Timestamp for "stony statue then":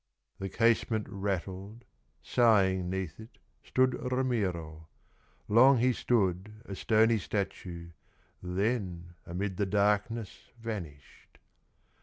6.73-9.13